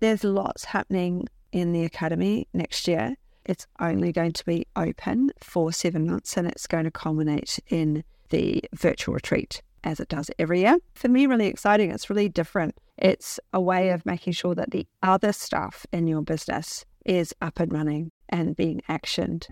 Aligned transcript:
There's 0.00 0.22
lots 0.22 0.66
happening 0.66 1.26
in 1.50 1.72
the 1.72 1.84
academy 1.84 2.46
next 2.52 2.86
year. 2.86 3.16
It's 3.44 3.66
only 3.80 4.12
going 4.12 4.32
to 4.32 4.44
be 4.44 4.66
open 4.76 5.30
for 5.40 5.72
seven 5.72 6.06
months 6.06 6.36
and 6.36 6.46
it's 6.46 6.68
going 6.68 6.84
to 6.84 6.90
culminate 6.90 7.58
in 7.68 8.04
the 8.28 8.62
virtual 8.74 9.14
retreat 9.14 9.62
as 9.82 9.98
it 9.98 10.08
does 10.08 10.30
every 10.38 10.60
year. 10.60 10.78
For 10.94 11.08
me, 11.08 11.26
really 11.26 11.46
exciting. 11.46 11.90
It's 11.90 12.10
really 12.10 12.28
different. 12.28 12.76
It's 12.96 13.40
a 13.52 13.60
way 13.60 13.90
of 13.90 14.06
making 14.06 14.34
sure 14.34 14.54
that 14.54 14.70
the 14.70 14.86
other 15.02 15.32
stuff 15.32 15.84
in 15.92 16.06
your 16.06 16.22
business 16.22 16.84
is 17.04 17.34
up 17.40 17.58
and 17.58 17.72
running 17.72 18.12
and 18.28 18.54
being 18.54 18.82
actioned. 18.88 19.46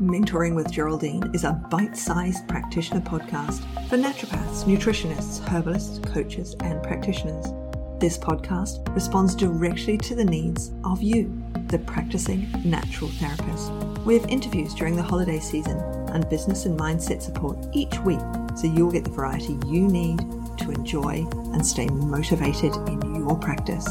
Mentoring 0.00 0.56
with 0.56 0.70
Geraldine 0.70 1.30
is 1.32 1.44
a 1.44 1.52
bite 1.70 1.96
sized 1.96 2.46
practitioner 2.48 3.00
podcast 3.00 3.60
for 3.88 3.96
naturopaths, 3.96 4.64
nutritionists, 4.64 5.46
herbalists, 5.48 6.00
coaches, 6.12 6.56
and 6.60 6.82
practitioners. 6.82 7.46
This 8.02 8.18
podcast 8.18 8.92
responds 8.96 9.36
directly 9.36 9.96
to 9.96 10.16
the 10.16 10.24
needs 10.24 10.72
of 10.82 11.00
you, 11.00 11.40
the 11.68 11.78
practicing 11.78 12.50
natural 12.64 13.08
therapist. 13.10 13.70
We 14.04 14.18
have 14.18 14.28
interviews 14.28 14.74
during 14.74 14.96
the 14.96 15.04
holiday 15.04 15.38
season 15.38 15.78
and 16.08 16.28
business 16.28 16.66
and 16.66 16.76
mindset 16.76 17.22
support 17.22 17.56
each 17.72 17.96
week 18.00 18.18
so 18.56 18.66
you'll 18.66 18.90
get 18.90 19.04
the 19.04 19.10
variety 19.10 19.56
you 19.68 19.86
need 19.86 20.18
to 20.58 20.72
enjoy 20.72 21.24
and 21.52 21.64
stay 21.64 21.86
motivated 21.86 22.74
in 22.88 23.14
your 23.14 23.38
practice. 23.38 23.86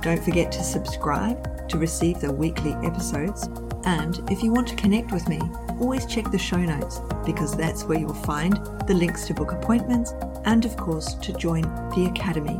Don't 0.00 0.24
forget 0.24 0.50
to 0.50 0.64
subscribe 0.64 1.68
to 1.68 1.78
receive 1.78 2.20
the 2.20 2.32
weekly 2.32 2.72
episodes. 2.82 3.46
And 3.84 4.28
if 4.28 4.42
you 4.42 4.50
want 4.50 4.66
to 4.70 4.74
connect 4.74 5.12
with 5.12 5.28
me, 5.28 5.40
always 5.78 6.04
check 6.06 6.32
the 6.32 6.36
show 6.36 6.58
notes 6.58 6.98
because 7.24 7.56
that's 7.56 7.84
where 7.84 8.00
you'll 8.00 8.12
find 8.12 8.54
the 8.88 8.94
links 8.94 9.24
to 9.26 9.34
book 9.34 9.52
appointments 9.52 10.14
and, 10.46 10.64
of 10.64 10.76
course, 10.76 11.14
to 11.14 11.32
join 11.34 11.62
the 11.94 12.10
Academy, 12.12 12.58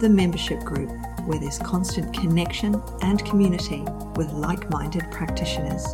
the 0.00 0.08
membership 0.08 0.60
group 0.60 0.90
where 1.26 1.40
there's 1.40 1.58
constant 1.58 2.14
connection 2.14 2.80
and 3.02 3.24
community 3.24 3.82
with 4.14 4.30
like 4.30 4.70
minded 4.70 5.04
practitioners. 5.10 5.84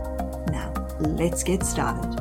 Now, 0.50 0.74
let's 1.00 1.42
get 1.42 1.64
started. 1.64 2.20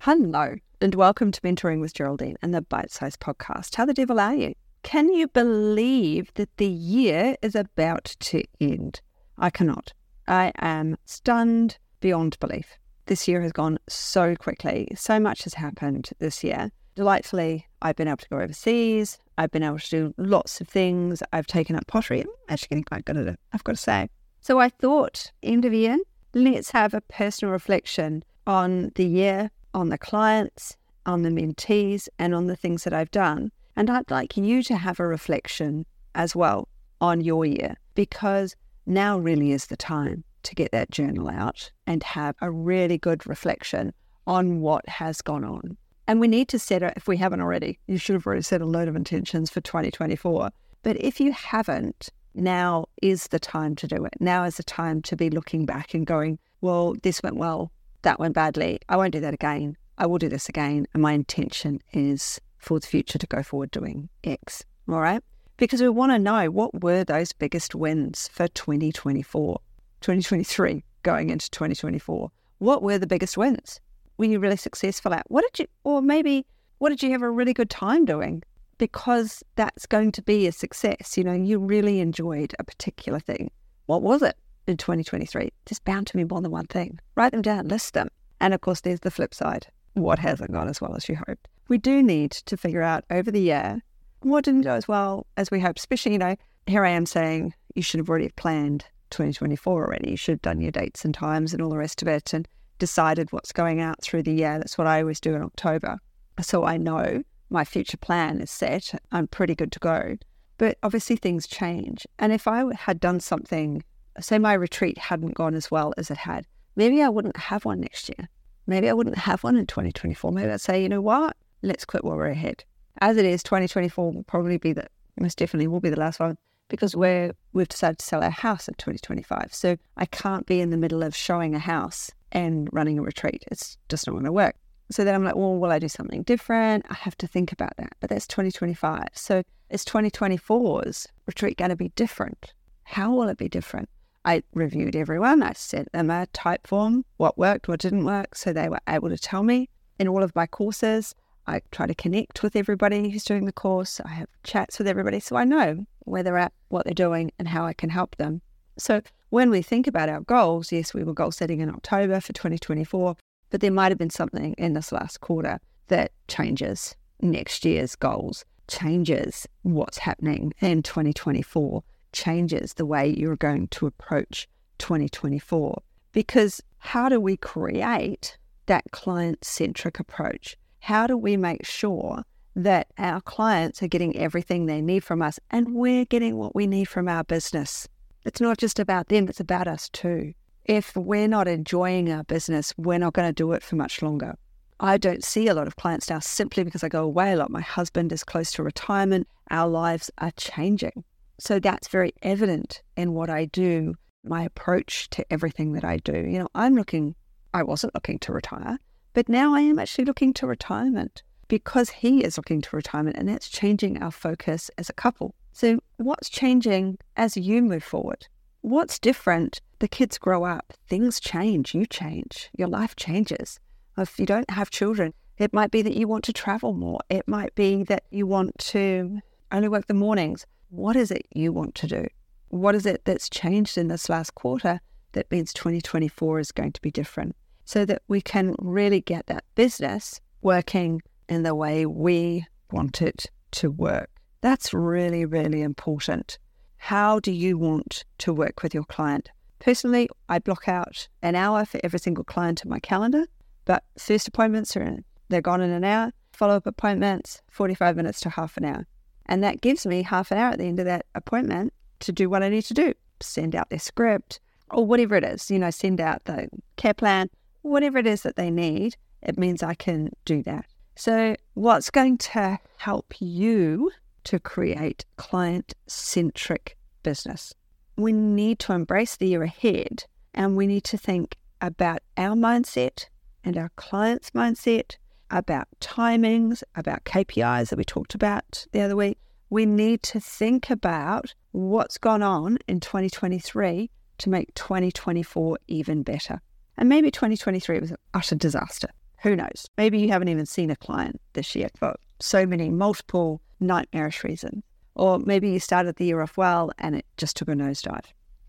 Hello, 0.00 0.54
and 0.80 0.94
welcome 0.94 1.30
to 1.30 1.40
Mentoring 1.42 1.80
with 1.80 1.92
Geraldine 1.92 2.38
and 2.40 2.54
the 2.54 2.62
Bite 2.62 2.90
Size 2.90 3.18
Podcast. 3.18 3.74
How 3.74 3.84
the 3.84 3.92
devil 3.92 4.18
are 4.18 4.34
you? 4.34 4.54
Can 4.82 5.12
you 5.12 5.28
believe 5.28 6.32
that 6.34 6.56
the 6.56 6.66
year 6.66 7.36
is 7.42 7.54
about 7.54 8.16
to 8.20 8.42
end? 8.58 9.02
I 9.36 9.50
cannot. 9.50 9.92
I 10.26 10.52
am 10.58 10.96
stunned 11.04 11.76
beyond 12.00 12.38
belief. 12.40 12.78
This 13.06 13.28
year 13.28 13.40
has 13.40 13.52
gone 13.52 13.78
so 13.88 14.34
quickly. 14.36 14.88
So 14.96 15.18
much 15.18 15.44
has 15.44 15.54
happened 15.54 16.10
this 16.18 16.42
year. 16.44 16.70
Delightfully, 16.94 17.66
I've 17.82 17.96
been 17.96 18.08
able 18.08 18.16
to 18.18 18.28
go 18.28 18.40
overseas. 18.40 19.18
I've 19.38 19.50
been 19.50 19.62
able 19.62 19.78
to 19.78 19.90
do 19.90 20.14
lots 20.16 20.60
of 20.60 20.68
things. 20.68 21.22
I've 21.32 21.46
taken 21.46 21.76
up 21.76 21.86
pottery. 21.86 22.22
I'm 22.22 22.28
actually 22.48 22.68
getting 22.68 22.84
quite 22.84 23.04
good 23.04 23.16
at 23.16 23.26
it, 23.26 23.40
I've 23.52 23.64
got 23.64 23.76
to 23.76 23.82
say. 23.82 24.08
So 24.40 24.58
I 24.58 24.68
thought, 24.68 25.30
end 25.42 25.64
of 25.64 25.72
year, 25.72 25.98
let's 26.34 26.70
have 26.70 26.94
a 26.94 27.00
personal 27.00 27.52
reflection 27.52 28.24
on 28.46 28.92
the 28.94 29.04
year 29.06 29.50
on 29.76 29.90
the 29.90 29.98
clients, 29.98 30.76
on 31.04 31.22
the 31.22 31.28
mentees, 31.28 32.08
and 32.18 32.34
on 32.34 32.46
the 32.46 32.56
things 32.56 32.84
that 32.84 32.94
I've 32.94 33.10
done. 33.10 33.52
And 33.76 33.90
I'd 33.90 34.10
like 34.10 34.36
you 34.36 34.62
to 34.64 34.76
have 34.76 34.98
a 34.98 35.06
reflection 35.06 35.84
as 36.14 36.34
well 36.34 36.68
on 37.00 37.20
your 37.20 37.44
year 37.44 37.76
because 37.94 38.56
now 38.86 39.18
really 39.18 39.52
is 39.52 39.66
the 39.66 39.76
time 39.76 40.24
to 40.46 40.54
get 40.54 40.72
that 40.72 40.90
journal 40.90 41.28
out 41.28 41.70
and 41.86 42.02
have 42.02 42.34
a 42.40 42.50
really 42.50 42.98
good 42.98 43.26
reflection 43.26 43.92
on 44.26 44.60
what 44.60 44.88
has 44.88 45.22
gone 45.22 45.44
on. 45.44 45.76
And 46.08 46.20
we 46.20 46.28
need 46.28 46.48
to 46.48 46.58
set 46.58 46.82
it, 46.82 46.94
if 46.96 47.08
we 47.08 47.16
haven't 47.16 47.40
already, 47.40 47.78
you 47.86 47.98
should 47.98 48.14
have 48.14 48.26
already 48.26 48.42
set 48.42 48.60
a 48.60 48.66
load 48.66 48.88
of 48.88 48.96
intentions 48.96 49.50
for 49.50 49.60
2024. 49.60 50.50
But 50.82 50.96
if 51.00 51.20
you 51.20 51.32
haven't, 51.32 52.10
now 52.34 52.86
is 53.02 53.28
the 53.28 53.38
time 53.38 53.74
to 53.76 53.86
do 53.86 54.04
it. 54.04 54.14
Now 54.20 54.44
is 54.44 54.56
the 54.56 54.62
time 54.62 55.02
to 55.02 55.16
be 55.16 55.30
looking 55.30 55.66
back 55.66 55.94
and 55.94 56.06
going, 56.06 56.38
well, 56.60 56.94
this 57.02 57.22
went 57.22 57.36
well 57.36 57.72
that 58.06 58.20
went 58.20 58.34
badly. 58.34 58.78
I 58.88 58.96
won't 58.96 59.12
do 59.12 59.20
that 59.20 59.34
again. 59.34 59.76
I 59.98 60.06
will 60.06 60.18
do 60.18 60.28
this 60.28 60.48
again. 60.48 60.86
And 60.94 61.02
my 61.02 61.12
intention 61.12 61.80
is 61.92 62.40
for 62.58 62.78
the 62.78 62.86
future 62.86 63.18
to 63.18 63.26
go 63.26 63.42
forward 63.42 63.72
doing 63.72 64.08
X. 64.22 64.64
All 64.88 65.00
right. 65.00 65.22
Because 65.56 65.82
we 65.82 65.88
want 65.88 66.12
to 66.12 66.18
know 66.18 66.48
what 66.50 66.82
were 66.82 67.02
those 67.02 67.32
biggest 67.32 67.74
wins 67.74 68.28
for 68.28 68.46
2024, 68.46 69.58
2023, 70.00 70.84
going 71.02 71.30
into 71.30 71.50
2024. 71.50 72.30
What 72.58 72.82
were 72.82 72.98
the 72.98 73.06
biggest 73.06 73.36
wins? 73.36 73.80
Were 74.18 74.24
you 74.24 74.38
really 74.38 74.56
successful 74.56 75.12
at? 75.12 75.30
What 75.30 75.42
did 75.42 75.60
you, 75.60 75.66
or 75.84 76.00
maybe 76.00 76.46
what 76.78 76.88
did 76.88 77.02
you 77.02 77.10
have 77.12 77.22
a 77.22 77.30
really 77.30 77.52
good 77.52 77.70
time 77.70 78.04
doing? 78.04 78.42
Because 78.78 79.42
that's 79.56 79.86
going 79.86 80.12
to 80.12 80.22
be 80.22 80.46
a 80.46 80.52
success. 80.52 81.16
You 81.16 81.24
know, 81.24 81.32
you 81.32 81.58
really 81.58 82.00
enjoyed 82.00 82.54
a 82.58 82.64
particular 82.64 83.20
thing. 83.20 83.50
What 83.86 84.02
was 84.02 84.22
it? 84.22 84.36
in 84.66 84.76
2023. 84.76 85.52
There's 85.64 85.78
bound 85.80 86.06
to 86.08 86.16
be 86.16 86.24
more 86.24 86.40
than 86.40 86.50
one 86.50 86.66
thing. 86.66 86.98
Write 87.14 87.32
them 87.32 87.42
down, 87.42 87.68
list 87.68 87.94
them. 87.94 88.08
And 88.40 88.52
of 88.52 88.60
course, 88.60 88.80
there's 88.80 89.00
the 89.00 89.10
flip 89.10 89.34
side. 89.34 89.66
What 89.94 90.18
hasn't 90.18 90.52
gone 90.52 90.68
as 90.68 90.80
well 90.80 90.94
as 90.94 91.08
you 91.08 91.16
hoped? 91.16 91.48
We 91.68 91.78
do 91.78 92.02
need 92.02 92.32
to 92.32 92.56
figure 92.56 92.82
out 92.82 93.04
over 93.10 93.30
the 93.30 93.40
year 93.40 93.82
what 94.20 94.44
didn't 94.44 94.62
go 94.62 94.74
as 94.74 94.86
well 94.86 95.26
as 95.36 95.50
we 95.50 95.60
hoped. 95.60 95.78
Especially, 95.78 96.12
you 96.12 96.18
know, 96.18 96.36
here 96.66 96.84
I 96.84 96.90
am 96.90 97.06
saying 97.06 97.54
you 97.74 97.82
should 97.82 97.98
have 97.98 98.08
already 98.08 98.28
planned 98.30 98.84
2024 99.10 99.84
already. 99.84 100.10
You 100.10 100.16
should 100.16 100.34
have 100.34 100.42
done 100.42 100.60
your 100.60 100.70
dates 100.70 101.04
and 101.04 101.14
times 101.14 101.52
and 101.52 101.62
all 101.62 101.70
the 101.70 101.76
rest 101.76 102.02
of 102.02 102.08
it 102.08 102.32
and 102.32 102.46
decided 102.78 103.32
what's 103.32 103.52
going 103.52 103.80
out 103.80 104.02
through 104.02 104.22
the 104.22 104.34
year. 104.34 104.58
That's 104.58 104.76
what 104.76 104.86
I 104.86 105.00
always 105.00 105.20
do 105.20 105.34
in 105.34 105.42
October. 105.42 105.98
So 106.40 106.64
I 106.64 106.76
know 106.76 107.22
my 107.50 107.64
future 107.64 107.96
plan 107.96 108.40
is 108.40 108.50
set. 108.50 108.92
I'm 109.12 109.26
pretty 109.26 109.54
good 109.54 109.72
to 109.72 109.78
go. 109.78 110.16
But 110.58 110.78
obviously, 110.82 111.16
things 111.16 111.46
change. 111.46 112.06
And 112.18 112.32
if 112.32 112.48
I 112.48 112.64
had 112.74 112.98
done 113.00 113.20
something 113.20 113.82
say 114.20 114.38
my 114.38 114.54
retreat 114.54 114.98
hadn't 114.98 115.34
gone 115.34 115.54
as 115.54 115.70
well 115.70 115.92
as 115.96 116.10
it 116.10 116.16
had, 116.16 116.46
maybe 116.74 117.02
I 117.02 117.08
wouldn't 117.08 117.36
have 117.36 117.64
one 117.64 117.80
next 117.80 118.08
year. 118.08 118.28
Maybe 118.66 118.88
I 118.88 118.92
wouldn't 118.92 119.18
have 119.18 119.44
one 119.44 119.56
in 119.56 119.66
2024. 119.66 120.32
Maybe 120.32 120.50
I'd 120.50 120.60
say, 120.60 120.82
you 120.82 120.88
know 120.88 121.00
what? 121.00 121.36
Let's 121.62 121.84
quit 121.84 122.04
while 122.04 122.16
we're 122.16 122.28
ahead. 122.28 122.64
As 123.00 123.16
it 123.16 123.24
is, 123.24 123.42
2024 123.42 124.12
will 124.12 124.22
probably 124.24 124.56
be 124.56 124.72
the 124.72 124.86
most 125.18 125.38
definitely 125.38 125.66
will 125.66 125.80
be 125.80 125.90
the 125.90 126.00
last 126.00 126.20
one 126.20 126.36
because 126.68 126.96
we're 126.96 127.32
we've 127.52 127.68
decided 127.68 127.98
to 127.98 128.04
sell 128.04 128.22
our 128.22 128.30
house 128.30 128.68
in 128.68 128.74
2025. 128.74 129.52
So 129.52 129.76
I 129.96 130.06
can't 130.06 130.46
be 130.46 130.60
in 130.60 130.70
the 130.70 130.76
middle 130.76 131.02
of 131.02 131.14
showing 131.14 131.54
a 131.54 131.58
house 131.58 132.10
and 132.32 132.68
running 132.72 132.98
a 132.98 133.02
retreat. 133.02 133.44
It's 133.50 133.78
just 133.88 134.06
not 134.06 134.12
going 134.12 134.24
to 134.24 134.32
work. 134.32 134.56
So 134.90 135.04
then 135.04 135.14
I'm 135.14 135.24
like, 135.24 135.34
well, 135.34 135.56
will 135.56 135.72
I 135.72 135.78
do 135.78 135.88
something 135.88 136.22
different? 136.22 136.86
I 136.88 136.94
have 136.94 137.16
to 137.18 137.26
think 137.26 137.52
about 137.52 137.76
that. 137.78 137.94
But 138.00 138.10
that's 138.10 138.26
2025. 138.26 139.08
So 139.14 139.42
is 139.70 139.84
2024's 139.84 141.08
retreat 141.26 141.56
going 141.56 141.70
to 141.70 141.76
be 141.76 141.88
different? 141.90 142.52
How 142.84 143.12
will 143.12 143.28
it 143.28 143.38
be 143.38 143.48
different? 143.48 143.88
I 144.24 144.42
reviewed 144.54 144.94
everyone. 144.94 145.42
I 145.42 145.52
sent 145.52 145.90
them 145.92 146.10
a 146.10 146.26
Typeform, 146.32 147.02
what 147.16 147.38
worked, 147.38 147.68
what 147.68 147.80
didn't 147.80 148.04
work. 148.04 148.34
So 148.34 148.52
they 148.52 148.68
were 148.68 148.80
able 148.88 149.08
to 149.08 149.18
tell 149.18 149.42
me 149.42 149.68
in 149.98 150.08
all 150.08 150.22
of 150.22 150.34
my 150.36 150.46
courses. 150.46 151.14
I 151.46 151.62
try 151.70 151.86
to 151.86 151.94
connect 151.94 152.42
with 152.42 152.56
everybody 152.56 153.10
who's 153.10 153.24
doing 153.24 153.44
the 153.44 153.52
course. 153.52 154.00
I 154.04 154.08
have 154.08 154.28
chats 154.42 154.78
with 154.78 154.88
everybody 154.88 155.20
so 155.20 155.36
I 155.36 155.44
know 155.44 155.86
where 156.00 156.22
they're 156.22 156.38
at, 156.38 156.52
what 156.68 156.84
they're 156.84 156.94
doing, 156.94 157.32
and 157.38 157.48
how 157.48 157.64
I 157.64 157.72
can 157.72 157.90
help 157.90 158.16
them. 158.16 158.42
So 158.78 159.00
when 159.30 159.50
we 159.50 159.62
think 159.62 159.86
about 159.86 160.08
our 160.08 160.20
goals, 160.20 160.72
yes, 160.72 160.92
we 160.92 161.04
were 161.04 161.14
goal 161.14 161.32
setting 161.32 161.60
in 161.60 161.70
October 161.70 162.20
for 162.20 162.32
2024, 162.32 163.16
but 163.50 163.60
there 163.60 163.70
might 163.70 163.90
have 163.90 163.98
been 163.98 164.10
something 164.10 164.54
in 164.58 164.74
this 164.74 164.92
last 164.92 165.20
quarter 165.20 165.60
that 165.88 166.12
changes 166.28 166.94
next 167.20 167.64
year's 167.64 167.96
goals, 167.96 168.44
changes 168.68 169.46
what's 169.62 169.98
happening 169.98 170.52
in 170.60 170.82
2024 170.82 171.82
changes 172.12 172.74
the 172.74 172.86
way 172.86 173.06
you're 173.06 173.36
going 173.36 173.68
to 173.68 173.86
approach 173.86 174.48
2024. 174.78 175.82
Because 176.12 176.62
how 176.78 177.08
do 177.08 177.20
we 177.20 177.36
create 177.36 178.38
that 178.66 178.90
client 178.90 179.44
centric 179.44 180.00
approach? 180.00 180.56
How 180.86 181.08
do 181.08 181.18
we 181.18 181.36
make 181.36 181.66
sure 181.66 182.22
that 182.54 182.86
our 182.96 183.20
clients 183.20 183.82
are 183.82 183.88
getting 183.88 184.16
everything 184.16 184.66
they 184.66 184.80
need 184.80 185.02
from 185.02 185.20
us 185.20 185.40
and 185.50 185.74
we're 185.74 186.04
getting 186.04 186.36
what 186.36 186.54
we 186.54 186.68
need 186.68 186.84
from 186.84 187.08
our 187.08 187.24
business? 187.24 187.88
It's 188.24 188.40
not 188.40 188.58
just 188.58 188.78
about 188.78 189.08
them, 189.08 189.26
it's 189.28 189.40
about 189.40 189.66
us 189.66 189.88
too. 189.88 190.32
If 190.64 190.94
we're 190.94 191.26
not 191.26 191.48
enjoying 191.48 192.12
our 192.12 192.22
business, 192.22 192.72
we're 192.76 193.00
not 193.00 193.14
going 193.14 193.28
to 193.28 193.32
do 193.32 193.50
it 193.50 193.64
for 193.64 193.74
much 193.74 194.00
longer. 194.00 194.36
I 194.78 194.96
don't 194.96 195.24
see 195.24 195.48
a 195.48 195.54
lot 195.54 195.66
of 195.66 195.74
clients 195.74 196.08
now 196.08 196.20
simply 196.20 196.62
because 196.62 196.84
I 196.84 196.88
go 196.88 197.02
away 197.02 197.32
a 197.32 197.36
lot. 197.36 197.50
My 197.50 197.62
husband 197.62 198.12
is 198.12 198.22
close 198.22 198.52
to 198.52 198.62
retirement. 198.62 199.26
Our 199.50 199.68
lives 199.68 200.08
are 200.18 200.30
changing. 200.36 201.02
So 201.40 201.58
that's 201.58 201.88
very 201.88 202.12
evident 202.22 202.80
in 202.96 203.12
what 203.12 203.28
I 203.28 203.46
do, 203.46 203.96
my 204.22 204.44
approach 204.44 205.10
to 205.10 205.26
everything 205.32 205.72
that 205.72 205.84
I 205.84 205.96
do. 205.96 206.12
You 206.12 206.38
know, 206.38 206.48
I'm 206.54 206.76
looking, 206.76 207.16
I 207.52 207.64
wasn't 207.64 207.92
looking 207.96 208.20
to 208.20 208.32
retire, 208.32 208.78
but 209.16 209.30
now 209.30 209.54
I 209.54 209.62
am 209.62 209.78
actually 209.78 210.04
looking 210.04 210.34
to 210.34 210.46
retirement 210.46 211.22
because 211.48 211.88
he 211.88 212.22
is 212.22 212.36
looking 212.36 212.60
to 212.60 212.76
retirement 212.76 213.16
and 213.16 213.26
that's 213.26 213.48
changing 213.48 214.02
our 214.02 214.10
focus 214.10 214.70
as 214.76 214.90
a 214.90 214.92
couple. 214.92 215.34
So, 215.54 215.78
what's 215.96 216.28
changing 216.28 216.98
as 217.16 217.34
you 217.34 217.62
move 217.62 217.82
forward? 217.82 218.26
What's 218.60 218.98
different? 218.98 219.62
The 219.78 219.88
kids 219.88 220.18
grow 220.18 220.44
up, 220.44 220.74
things 220.86 221.18
change, 221.18 221.74
you 221.74 221.86
change, 221.86 222.50
your 222.58 222.68
life 222.68 222.94
changes. 222.94 223.58
If 223.96 224.18
you 224.18 224.26
don't 224.26 224.50
have 224.50 224.68
children, 224.68 225.14
It 225.38 225.54
might 225.54 225.70
be 225.70 225.80
that 225.80 225.96
you 225.96 226.06
want 226.08 226.24
to 226.24 226.32
travel 226.34 226.74
more. 226.74 227.00
It 227.08 227.26
might 227.26 227.54
be 227.54 227.84
that 227.84 228.04
you 228.10 228.26
want 228.26 228.58
to 228.72 229.20
only 229.50 229.68
work 229.68 229.86
the 229.86 229.94
mornings. 229.94 230.46
What 230.68 230.94
is 230.94 231.10
it 231.10 231.26
you 231.34 231.52
want 231.52 231.74
to 231.76 231.86
do? 231.86 232.06
What 232.48 232.74
is 232.74 232.84
it 232.84 233.06
that's 233.06 233.30
changed 233.30 233.78
in 233.78 233.88
this 233.88 234.10
last 234.10 234.34
quarter 234.34 234.80
that 235.12 235.30
means 235.30 235.54
2024 235.54 236.38
is 236.38 236.52
going 236.52 236.72
to 236.72 236.82
be 236.82 236.90
different? 236.90 237.34
So 237.66 237.84
that 237.84 238.02
we 238.08 238.20
can 238.20 238.54
really 238.58 239.00
get 239.00 239.26
that 239.26 239.44
business 239.54 240.20
working 240.40 241.02
in 241.28 241.42
the 241.42 241.54
way 241.54 241.84
we 241.84 242.46
want 242.70 243.02
it 243.02 243.26
to 243.52 243.70
work. 243.70 244.08
That's 244.40 244.72
really, 244.72 245.24
really 245.24 245.62
important. 245.62 246.38
How 246.76 247.20
do 247.20 247.32
you 247.32 247.58
want 247.58 248.04
to 248.18 248.32
work 248.32 248.62
with 248.62 248.72
your 248.72 248.84
client? 248.84 249.28
Personally, 249.58 250.08
I 250.28 250.38
block 250.38 250.68
out 250.68 251.08
an 251.22 251.34
hour 251.34 251.64
for 251.64 251.80
every 251.82 251.98
single 251.98 252.24
client 252.24 252.62
in 252.62 252.70
my 252.70 252.78
calendar, 252.78 253.26
but 253.64 253.82
first 253.98 254.28
appointments 254.28 254.76
are 254.76 254.82
in, 254.82 255.04
they're 255.28 255.40
gone 255.40 255.60
in 255.60 255.70
an 255.70 255.84
hour, 255.84 256.12
follow 256.32 256.56
up 256.56 256.66
appointments, 256.66 257.42
45 257.50 257.96
minutes 257.96 258.20
to 258.20 258.30
half 258.30 258.56
an 258.56 258.64
hour. 258.64 258.86
And 259.26 259.42
that 259.42 259.60
gives 259.60 259.84
me 259.86 260.02
half 260.02 260.30
an 260.30 260.38
hour 260.38 260.52
at 260.52 260.58
the 260.58 260.66
end 260.66 260.78
of 260.78 260.84
that 260.84 261.06
appointment 261.14 261.72
to 262.00 262.12
do 262.12 262.30
what 262.30 262.42
I 262.42 262.48
need 262.48 262.62
to 262.62 262.74
do 262.74 262.94
send 263.20 263.54
out 263.56 263.70
their 263.70 263.78
script 263.78 264.40
or 264.70 264.84
whatever 264.84 265.16
it 265.16 265.24
is, 265.24 265.50
you 265.50 265.58
know, 265.58 265.70
send 265.70 266.00
out 266.00 266.24
the 266.24 266.48
care 266.76 266.94
plan, 266.94 267.30
whatever 267.68 267.98
it 267.98 268.06
is 268.06 268.22
that 268.22 268.36
they 268.36 268.50
need. 268.50 268.96
It 269.22 269.38
means 269.38 269.62
I 269.62 269.74
can 269.74 270.10
do 270.24 270.42
that. 270.44 270.66
So, 270.94 271.36
what's 271.54 271.90
going 271.90 272.18
to 272.18 272.58
help 272.78 273.14
you 273.18 273.90
to 274.24 274.38
create 274.38 275.04
client 275.16 275.74
centric 275.86 276.76
business? 277.02 277.54
we 277.96 278.12
need 278.12 278.58
to 278.60 278.72
embrace 278.72 279.16
the 279.16 279.26
year 279.26 279.42
ahead 279.42 280.04
and 280.34 280.56
we 280.56 280.66
need 280.66 280.84
to 280.84 280.98
think 280.98 281.36
about 281.60 282.00
our 282.16 282.36
mindset 282.36 283.06
and 283.42 283.56
our 283.56 283.70
client's 283.76 284.30
mindset, 284.30 284.96
about 285.30 285.66
timings, 285.80 286.62
about 286.74 287.04
KPIs 287.04 287.70
that 287.70 287.78
we 287.78 287.84
talked 287.84 288.14
about 288.14 288.66
the 288.72 288.82
other 288.82 288.96
week. 288.96 289.18
We 289.48 289.64
need 289.64 290.02
to 290.04 290.20
think 290.20 290.68
about 290.68 291.34
what's 291.52 291.98
gone 291.98 292.22
on 292.22 292.58
in 292.66 292.80
2023 292.80 293.90
to 294.18 294.30
make 294.30 294.54
2024 294.54 295.58
even 295.68 296.02
better. 296.02 296.40
And 296.78 296.88
maybe 296.88 297.10
2023 297.10 297.80
was 297.80 297.90
an 297.90 297.96
utter 298.14 298.34
disaster. 298.34 298.88
Who 299.22 299.34
knows? 299.34 299.68
Maybe 299.78 299.98
you 299.98 300.08
haven't 300.08 300.28
even 300.28 300.46
seen 300.46 300.70
a 300.70 300.76
client 300.76 301.20
this 301.32 301.54
year 301.54 301.68
for 301.76 301.96
so 302.20 302.46
many 302.46 302.68
multiple 302.70 303.40
nightmarish 303.60 304.22
reasons. 304.24 304.62
Or 304.94 305.18
maybe 305.18 305.50
you 305.50 305.60
started 305.60 305.96
the 305.96 306.06
year 306.06 306.20
off 306.20 306.36
well 306.36 306.70
and 306.78 306.96
it 306.96 307.06
just 307.16 307.36
took 307.36 307.48
a 307.48 307.52
nosedive. 307.52 308.04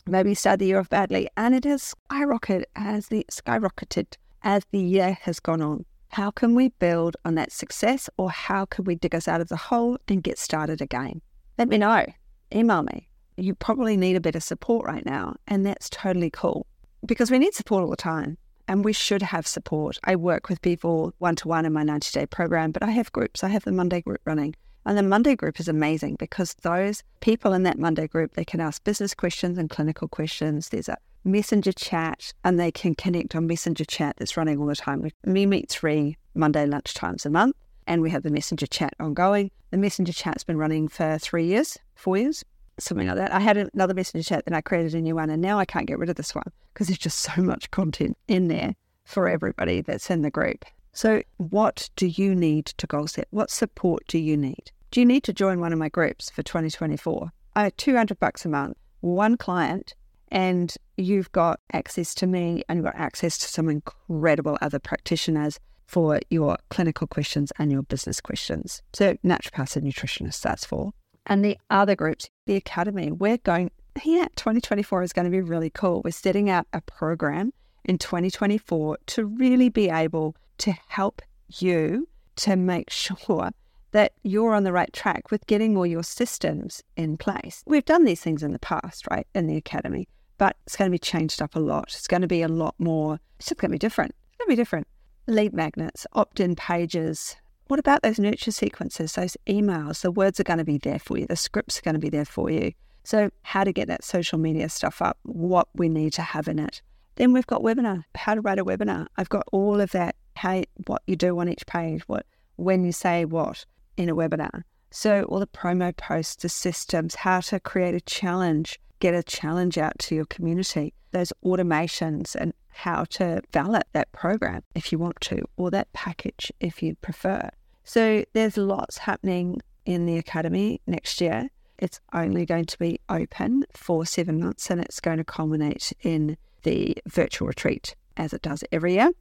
Maybe 0.06 0.30
you 0.30 0.36
started 0.36 0.60
the 0.60 0.68
year 0.68 0.80
off 0.80 0.90
badly 0.90 1.30
and 1.36 1.54
it 1.56 1.66
has 1.66 1.94
skyrocketed 2.10 2.64
as 2.76 3.08
the 3.08 3.26
skyrocketed 3.32 4.16
as 4.44 4.64
the 4.72 4.80
year 4.80 5.18
has 5.22 5.40
gone 5.40 5.62
on. 5.62 5.86
How 6.10 6.32
can 6.32 6.56
we 6.56 6.70
build 6.70 7.18
on 7.26 7.36
that 7.36 7.52
success 7.52 8.10
or 8.18 8.32
how 8.32 8.66
can 8.66 8.86
we 8.86 8.96
dig 8.96 9.14
us 9.14 9.28
out 9.28 9.42
of 9.42 9.50
the 9.50 9.58
hole 9.58 9.98
and 10.08 10.24
get 10.24 10.40
started 10.40 10.82
again? 10.82 11.22
Let 11.58 11.68
me 11.68 11.78
know. 11.78 12.06
Email 12.54 12.84
me. 12.84 13.10
You 13.36 13.54
probably 13.56 13.98
need 13.98 14.16
a 14.16 14.22
bit 14.22 14.36
of 14.36 14.42
support 14.42 14.86
right 14.86 15.06
now, 15.06 15.36
and 15.48 15.66
that's 15.66 15.90
totally 15.90 16.32
cool 16.32 16.66
because 17.06 17.32
we 17.32 17.40
need 17.40 17.54
support 17.54 17.84
all 17.84 17.90
the 17.90 17.96
time 17.96 18.38
and 18.68 18.84
we 18.84 18.94
should 18.94 19.22
have 19.22 19.48
support. 19.48 19.98
I 20.04 20.16
work 20.16 20.50
with 20.50 20.62
people 20.62 21.14
one 21.20 21.36
to 21.38 21.48
one 21.48 21.66
in 21.66 21.74
my 21.74 21.84
90 21.84 22.12
day 22.12 22.26
program, 22.26 22.72
but 22.72 22.84
I 22.84 22.92
have 22.92 23.12
groups. 23.12 23.44
I 23.44 23.50
have 23.50 23.64
the 23.64 23.72
Monday 23.72 24.02
group 24.02 24.22
running. 24.26 24.56
And 24.86 24.98
the 24.98 25.04
Monday 25.04 25.36
group 25.36 25.60
is 25.60 25.68
amazing 25.68 26.16
because 26.16 26.54
those 26.62 27.04
people 27.20 27.54
in 27.54 27.64
that 27.64 27.78
Monday 27.78 28.08
group, 28.08 28.34
they 28.34 28.46
can 28.46 28.62
ask 28.62 28.84
business 28.84 29.14
questions 29.14 29.58
and 29.58 29.70
clinical 29.70 30.08
questions. 30.08 30.70
There's 30.70 30.88
a 30.88 30.98
messenger 31.26 31.74
chat 31.74 32.34
and 32.46 32.58
they 32.58 32.72
can 32.72 32.96
connect 32.96 33.36
on 33.36 33.48
messenger 33.48 33.84
chat 33.84 34.16
that's 34.18 34.38
running 34.38 34.60
all 34.60 34.68
the 34.68 34.76
time. 34.76 35.10
We 35.26 35.46
meet 35.46 35.70
three 35.70 36.16
Monday 36.36 36.66
lunch 36.66 36.94
times 36.94 37.26
a 37.26 37.30
month 37.30 37.56
and 37.86 38.02
we 38.02 38.10
have 38.12 38.24
the 38.24 38.30
messenger 38.30 38.68
chat 38.68 38.94
ongoing. 39.00 39.52
The 39.72 39.78
messenger 39.78 40.14
chat's 40.14 40.46
been 40.46 40.58
running 40.58 40.88
for 40.88 41.18
three 41.18 41.46
years, 41.46 41.78
four 41.96 42.18
years, 42.18 42.46
something 42.80 43.08
like 43.08 43.18
that. 43.18 43.34
I 43.34 43.40
had 43.40 43.58
another 43.58 43.94
messenger 43.94 44.28
chat, 44.28 44.46
then 44.46 44.54
I 44.54 44.62
created 44.62 44.94
a 44.96 45.02
new 45.02 45.16
one, 45.16 45.30
and 45.30 45.42
now 45.42 45.60
I 45.60 45.66
can't 45.66 45.88
get 45.88 46.00
rid 46.00 46.10
of 46.10 46.16
this 46.16 46.36
one 46.36 46.52
because 46.74 46.88
there's 46.88 46.98
just 46.98 47.20
so 47.20 47.42
much 47.42 47.72
content 47.72 48.18
in 48.28 48.48
there 48.48 48.76
for 49.04 49.28
everybody 49.28 49.82
that's 49.82 50.10
in 50.10 50.22
the 50.22 50.32
group. 50.32 50.66
So, 50.94 51.22
what 51.38 51.90
do 51.96 52.08
you 52.08 52.34
need 52.34 52.66
to 52.66 52.88
goal 52.88 53.08
set? 53.08 53.28
What 53.30 53.52
support 53.52 54.04
do 54.08 54.18
you 54.18 54.36
need? 54.36 54.72
Do 54.92 55.00
you 55.00 55.06
need 55.06 55.24
to 55.26 55.34
join 55.34 55.60
one 55.60 55.74
of 55.74 55.80
my 55.80 55.90
groups 55.90 56.30
for 56.30 56.44
2024? 56.44 57.32
I 57.56 57.64
have 57.64 57.78
200 57.78 58.20
bucks 58.20 58.46
a 58.46 58.50
month, 58.50 58.78
one 59.02 59.38
client, 59.38 59.94
and 60.30 60.74
you've 60.98 61.32
got 61.32 61.60
access 61.74 62.14
to 62.16 62.28
me 62.28 62.64
and 62.68 62.78
you've 62.78 62.86
got 62.86 62.96
access 62.96 63.38
to 63.40 63.48
some 63.48 63.70
incredible 63.70 64.58
other 64.62 64.80
practitioners 64.80 65.60
for 65.88 66.20
your 66.30 66.58
clinical 66.70 67.08
questions 67.08 67.52
and 67.60 67.72
your 67.72 67.84
business 67.84 68.20
questions. 68.20 68.82
So, 68.94 69.16
naturopaths 69.26 69.76
and 69.76 69.86
nutritionists, 69.86 70.42
that's 70.42 70.66
for. 70.66 70.92
And 71.26 71.44
the 71.44 71.58
other 71.70 71.96
groups, 71.96 72.30
the 72.48 72.56
academy, 72.56 73.12
we're 73.12 73.38
going, 73.38 73.72
yeah, 74.04 74.28
2024 74.36 75.04
is 75.04 75.14
going 75.14 75.26
to 75.26 75.32
be 75.32 75.42
really 75.42 75.70
cool. 75.70 76.02
We're 76.04 76.12
setting 76.12 76.50
out 76.50 76.66
a 76.74 76.82
program 76.82 77.54
in 77.86 77.98
2024 77.98 78.98
to 79.06 79.26
really 79.26 79.70
be 79.70 79.90
able 79.90 80.36
to 80.60 80.74
help 80.88 81.22
you 81.60 82.08
to 82.38 82.56
make 82.56 82.90
sure 82.90 83.52
that 83.92 84.14
you're 84.24 84.54
on 84.54 84.64
the 84.64 84.74
right 84.74 84.92
track 84.92 85.32
with 85.32 85.46
getting 85.48 85.78
all 85.78 85.86
your 85.86 86.04
systems 86.04 86.84
in 86.96 87.18
place. 87.18 87.64
We've 87.66 87.86
done 87.86 88.04
these 88.04 88.22
things 88.22 88.44
in 88.44 88.52
the 88.52 88.60
past, 88.60 89.08
right, 89.10 89.26
in 89.34 89.48
the 89.48 89.58
academy, 89.58 90.08
but 90.38 90.58
it's 90.66 90.76
going 90.76 90.90
to 90.90 90.94
be 90.94 91.00
changed 91.00 91.42
up 91.42 91.56
a 91.56 91.60
lot. 91.60 91.86
It's 91.88 92.08
going 92.08 92.22
to 92.22 92.28
be 92.28 92.42
a 92.42 92.48
lot 92.48 92.76
more, 92.78 93.20
it's 93.38 93.48
just 93.50 93.60
going 93.60 93.70
to 93.70 93.76
be 93.76 93.80
different. 93.80 94.14
It's 94.30 94.38
going 94.38 94.48
to 94.48 94.52
be 94.52 94.62
different. 94.62 94.88
Lead 95.28 95.54
magnets, 95.54 96.06
opt 96.14 96.40
in 96.40 96.56
pages. 96.56 97.38
What 97.68 97.80
about 97.80 98.02
those 98.02 98.18
nurture 98.18 98.52
sequences, 98.52 99.14
those 99.14 99.36
emails? 99.46 100.02
The 100.02 100.12
words 100.12 100.40
are 100.40 100.46
going 100.46 100.60
to 100.60 100.66
be 100.66 100.78
there 100.78 101.00
for 101.00 101.18
you, 101.18 101.26
the 101.28 101.36
scripts 101.36 101.80
are 101.80 101.82
going 101.82 101.96
to 101.96 102.00
be 102.00 102.10
there 102.10 102.26
for 102.26 102.50
you. 102.50 102.72
So, 103.04 103.30
how 103.42 103.64
to 103.64 103.74
get 103.74 103.88
that 103.90 104.04
social 104.04 104.38
media 104.38 104.70
stuff 104.70 105.02
up, 105.02 105.18
what 105.24 105.68
we 105.74 105.90
need 105.90 106.14
to 106.14 106.22
have 106.22 106.48
in 106.48 106.60
it. 106.60 106.82
Then 107.16 107.34
we've 107.34 107.48
got 107.48 107.62
webinar, 107.62 108.04
how 108.16 108.36
to 108.36 108.42
write 108.42 108.60
a 108.60 108.66
webinar. 108.66 109.08
I've 109.18 109.30
got 109.30 109.44
all 109.52 109.82
of 109.82 109.92
that, 109.92 110.16
how, 110.36 110.64
what 110.86 111.04
you 111.08 111.16
do 111.16 111.38
on 111.40 111.50
each 111.50 111.66
page, 111.66 112.04
what 112.08 112.26
when 112.56 112.86
you 112.86 112.92
say 112.92 113.26
what 113.26 113.66
in 113.98 114.10
a 114.10 114.16
webinar. 114.16 114.64
So, 114.92 115.24
all 115.24 115.40
the 115.40 115.48
promo 115.48 115.96
posts, 115.96 116.44
the 116.44 116.50
systems, 116.50 117.16
how 117.16 117.42
to 117.42 117.60
create 117.60 117.96
a 117.96 118.02
challenge, 118.02 118.80
get 119.00 119.14
a 119.14 119.24
challenge 119.24 119.78
out 119.78 120.00
to 120.00 120.16
your 120.16 120.26
community, 120.26 120.94
those 121.12 121.34
automations, 121.44 122.36
and 122.36 122.54
how 122.78 123.04
to 123.06 123.42
validate 123.52 123.92
that 123.94 124.12
program 124.12 124.64
if 124.76 124.92
you 124.92 124.98
want 124.98 125.20
to, 125.22 125.44
or 125.58 125.72
that 125.72 125.92
package 125.94 126.52
if 126.60 126.82
you 126.82 126.96
prefer. 126.96 127.50
So, 127.84 128.24
there's 128.34 128.58
lots 128.58 128.98
happening 128.98 129.62
in 129.86 130.06
the 130.06 130.18
Academy 130.18 130.82
next 130.88 131.22
year. 131.22 131.50
It's 131.78 132.00
only 132.14 132.46
going 132.46 132.66
to 132.66 132.80
be 132.80 133.00
open 133.08 133.64
for 133.74 134.06
seven 134.06 134.40
months 134.40 134.70
and 134.70 134.82
it's 134.82 135.00
going 135.00 135.18
to 135.18 135.24
culminate 135.24 135.94
in 136.02 136.38
the 136.64 136.98
virtual 137.08 137.48
retreat 137.48 137.96
as 138.18 138.34
it 138.34 138.42
does 138.42 138.64
every 138.72 138.96
year 138.96 139.12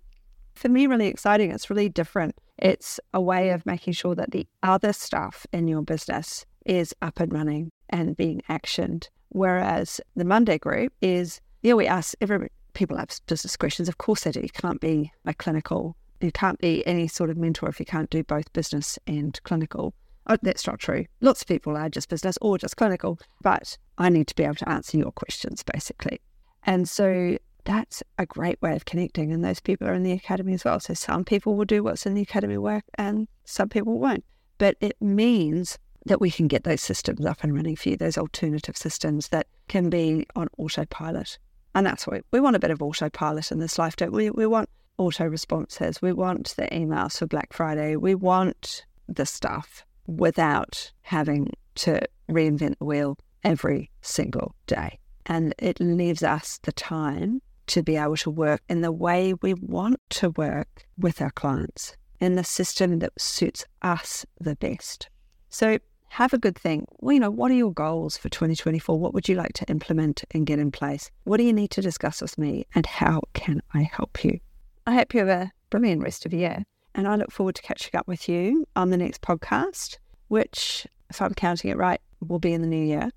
for 0.56 0.68
me 0.68 0.86
really 0.86 1.06
exciting. 1.06 1.50
It's 1.50 1.70
really 1.70 1.88
different. 1.88 2.34
It's 2.58 2.98
a 3.12 3.20
way 3.20 3.50
of 3.50 3.66
making 3.66 3.92
sure 3.92 4.14
that 4.14 4.32
the 4.32 4.46
other 4.62 4.92
stuff 4.92 5.46
in 5.52 5.68
your 5.68 5.82
business 5.82 6.46
is 6.64 6.94
up 7.02 7.20
and 7.20 7.32
running 7.32 7.70
and 7.90 8.16
being 8.16 8.42
actioned. 8.48 9.08
Whereas 9.28 10.00
the 10.16 10.24
Monday 10.24 10.58
group 10.58 10.92
is, 11.00 11.40
yeah, 11.62 11.74
we 11.74 11.86
ask 11.86 12.14
every 12.20 12.48
people 12.76 12.96
have 12.96 13.10
business 13.26 13.56
questions. 13.56 13.88
Of 13.88 13.98
course 13.98 14.20
they 14.22 14.30
do. 14.30 14.40
You 14.40 14.48
can't 14.50 14.80
be 14.80 15.10
a 15.24 15.34
clinical, 15.34 15.96
you 16.20 16.30
can't 16.30 16.58
be 16.58 16.86
any 16.86 17.08
sort 17.08 17.30
of 17.30 17.36
mentor 17.36 17.68
if 17.68 17.80
you 17.80 17.86
can't 17.86 18.10
do 18.10 18.22
both 18.22 18.52
business 18.52 18.98
and 19.06 19.40
clinical. 19.42 19.94
Oh, 20.28 20.36
that's 20.42 20.66
not 20.66 20.78
true. 20.78 21.06
Lots 21.20 21.42
of 21.42 21.48
people 21.48 21.76
are 21.76 21.88
just 21.88 22.08
business 22.08 22.38
or 22.40 22.58
just 22.58 22.76
clinical, 22.76 23.18
but 23.42 23.76
I 23.98 24.08
need 24.08 24.26
to 24.28 24.34
be 24.34 24.44
able 24.44 24.56
to 24.56 24.68
answer 24.68 24.98
your 24.98 25.12
questions 25.12 25.62
basically. 25.62 26.20
And 26.64 26.88
so 26.88 27.38
that's 27.64 28.02
a 28.18 28.26
great 28.26 28.60
way 28.60 28.74
of 28.74 28.84
connecting. 28.84 29.32
And 29.32 29.44
those 29.44 29.60
people 29.60 29.88
are 29.88 29.94
in 29.94 30.02
the 30.02 30.12
academy 30.12 30.54
as 30.54 30.64
well. 30.64 30.80
So 30.80 30.94
some 30.94 31.24
people 31.24 31.54
will 31.54 31.64
do 31.64 31.82
what's 31.82 32.06
in 32.06 32.14
the 32.14 32.22
academy 32.22 32.58
work 32.58 32.84
and 32.96 33.28
some 33.44 33.68
people 33.68 33.98
won't. 33.98 34.24
But 34.58 34.76
it 34.80 35.00
means 35.00 35.78
that 36.06 36.20
we 36.20 36.30
can 36.30 36.46
get 36.46 36.64
those 36.64 36.80
systems 36.80 37.24
up 37.24 37.42
and 37.42 37.54
running 37.54 37.76
for 37.76 37.90
you, 37.90 37.96
those 37.96 38.18
alternative 38.18 38.76
systems 38.76 39.28
that 39.28 39.46
can 39.68 39.90
be 39.90 40.26
on 40.34 40.48
autopilot. 40.56 41.38
And 41.76 41.86
that's 41.86 42.06
what 42.06 42.24
we 42.32 42.40
want 42.40 42.56
a 42.56 42.58
bit 42.58 42.70
of 42.70 42.80
autopilot 42.80 43.52
in 43.52 43.58
this 43.58 43.78
life, 43.78 43.96
don't 43.96 44.10
we? 44.10 44.30
We 44.30 44.46
want 44.46 44.70
auto 44.96 45.26
responses. 45.26 46.00
We 46.00 46.10
want 46.14 46.54
the 46.56 46.66
emails 46.68 47.18
for 47.18 47.26
Black 47.26 47.52
Friday. 47.52 47.96
We 47.96 48.14
want 48.14 48.86
the 49.08 49.26
stuff 49.26 49.84
without 50.06 50.90
having 51.02 51.52
to 51.74 52.00
reinvent 52.30 52.78
the 52.78 52.86
wheel 52.86 53.18
every 53.44 53.90
single 54.00 54.54
day. 54.66 54.98
And 55.26 55.54
it 55.58 55.78
leaves 55.78 56.22
us 56.22 56.58
the 56.62 56.72
time 56.72 57.42
to 57.66 57.82
be 57.82 57.96
able 57.96 58.16
to 58.16 58.30
work 58.30 58.62
in 58.70 58.80
the 58.80 58.90
way 58.90 59.34
we 59.42 59.52
want 59.52 60.00
to 60.10 60.30
work 60.30 60.86
with 60.96 61.20
our 61.20 61.32
clients 61.32 61.94
in 62.20 62.36
the 62.36 62.44
system 62.44 63.00
that 63.00 63.12
suits 63.20 63.66
us 63.82 64.24
the 64.40 64.56
best. 64.56 65.10
So 65.50 65.78
have 66.16 66.32
a 66.32 66.38
good 66.38 66.56
thing. 66.56 66.86
Well, 67.00 67.12
you 67.12 67.20
know, 67.20 67.30
what 67.30 67.50
are 67.50 67.54
your 67.54 67.74
goals 67.74 68.16
for 68.16 68.30
2024? 68.30 68.98
What 68.98 69.12
would 69.12 69.28
you 69.28 69.34
like 69.34 69.52
to 69.52 69.66
implement 69.66 70.24
and 70.30 70.46
get 70.46 70.58
in 70.58 70.72
place? 70.72 71.10
What 71.24 71.36
do 71.36 71.42
you 71.42 71.52
need 71.52 71.70
to 71.72 71.82
discuss 71.82 72.22
with 72.22 72.38
me 72.38 72.64
and 72.74 72.86
how 72.86 73.20
can 73.34 73.60
I 73.74 73.82
help 73.82 74.24
you? 74.24 74.40
I 74.86 74.94
hope 74.94 75.12
you 75.12 75.20
have 75.20 75.28
a 75.28 75.52
brilliant 75.68 76.02
rest 76.02 76.24
of 76.24 76.30
the 76.30 76.38
year. 76.38 76.64
And 76.94 77.06
I 77.06 77.16
look 77.16 77.30
forward 77.30 77.56
to 77.56 77.62
catching 77.62 77.94
up 77.98 78.08
with 78.08 78.30
you 78.30 78.64
on 78.74 78.88
the 78.88 78.96
next 78.96 79.20
podcast, 79.20 79.98
which, 80.28 80.86
if 81.10 81.20
I'm 81.20 81.34
counting 81.34 81.70
it 81.70 81.76
right, 81.76 82.00
will 82.26 82.38
be 82.38 82.54
in 82.54 82.62
the 82.62 82.66
new 82.66 82.82
year. 82.82 83.10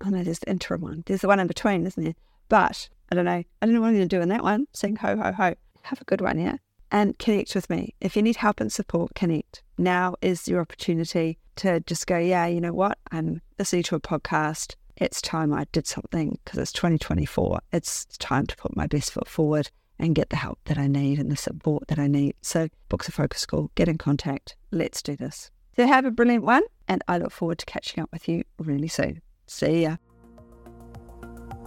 I 0.00 0.10
know 0.10 0.22
there's 0.22 0.38
the 0.38 0.50
interim 0.50 0.82
one. 0.82 1.02
There's 1.06 1.22
the 1.22 1.28
one 1.28 1.40
in 1.40 1.48
between, 1.48 1.84
isn't 1.84 2.04
there? 2.04 2.14
But 2.48 2.88
I 3.10 3.16
don't 3.16 3.24
know. 3.24 3.32
I 3.32 3.66
don't 3.66 3.74
know 3.74 3.80
what 3.80 3.88
I'm 3.88 3.96
going 3.96 4.08
to 4.08 4.16
do 4.16 4.22
in 4.22 4.28
that 4.28 4.44
one. 4.44 4.68
Sing 4.72 4.94
ho, 4.94 5.16
ho, 5.16 5.32
ho. 5.32 5.54
Have 5.82 6.00
a 6.00 6.04
good 6.04 6.20
one, 6.20 6.38
yeah? 6.38 6.58
And 6.94 7.18
connect 7.18 7.56
with 7.56 7.68
me. 7.68 7.92
If 8.00 8.14
you 8.14 8.22
need 8.22 8.36
help 8.36 8.60
and 8.60 8.72
support, 8.72 9.16
connect. 9.16 9.64
Now 9.76 10.14
is 10.22 10.46
your 10.46 10.60
opportunity 10.60 11.38
to 11.56 11.80
just 11.80 12.06
go, 12.06 12.16
yeah, 12.16 12.46
you 12.46 12.60
know 12.60 12.72
what? 12.72 12.98
I'm 13.10 13.42
listening 13.58 13.82
to 13.84 13.96
a 13.96 14.00
podcast. 14.00 14.76
It's 14.96 15.20
time 15.20 15.52
I 15.52 15.66
did 15.72 15.88
something 15.88 16.38
because 16.44 16.60
it's 16.60 16.72
2024. 16.72 17.58
It's 17.72 18.04
time 18.18 18.46
to 18.46 18.56
put 18.56 18.76
my 18.76 18.86
best 18.86 19.10
foot 19.10 19.26
forward 19.26 19.72
and 19.98 20.14
get 20.14 20.30
the 20.30 20.36
help 20.36 20.60
that 20.66 20.78
I 20.78 20.86
need 20.86 21.18
and 21.18 21.32
the 21.32 21.36
support 21.36 21.88
that 21.88 21.98
I 21.98 22.06
need. 22.06 22.36
So, 22.42 22.68
Books 22.88 23.08
of 23.08 23.14
Focus 23.14 23.40
School, 23.40 23.72
get 23.74 23.88
in 23.88 23.98
contact. 23.98 24.54
Let's 24.70 25.02
do 25.02 25.16
this. 25.16 25.50
So, 25.74 25.88
have 25.88 26.04
a 26.04 26.12
brilliant 26.12 26.44
one, 26.44 26.62
and 26.86 27.02
I 27.08 27.18
look 27.18 27.32
forward 27.32 27.58
to 27.58 27.66
catching 27.66 28.04
up 28.04 28.10
with 28.12 28.28
you 28.28 28.44
really 28.60 28.86
soon. 28.86 29.20
See 29.48 29.82
ya. 29.82 29.96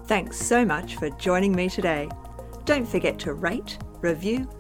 Thanks 0.06 0.38
so 0.38 0.64
much 0.64 0.96
for 0.96 1.10
joining 1.10 1.54
me 1.54 1.68
today. 1.68 2.08
Don't 2.64 2.88
forget 2.88 3.20
to 3.20 3.34
rate, 3.34 3.78
review, 4.02 4.50